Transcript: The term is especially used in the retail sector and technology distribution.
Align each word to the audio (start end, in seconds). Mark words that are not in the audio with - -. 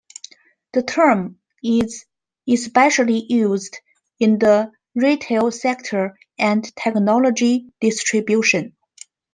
The 0.73 0.81
term 0.81 1.37
is 1.63 2.05
especially 2.51 3.23
used 3.31 3.77
in 4.19 4.39
the 4.39 4.71
retail 4.95 5.51
sector 5.51 6.17
and 6.39 6.63
technology 6.75 7.67
distribution. 7.81 8.75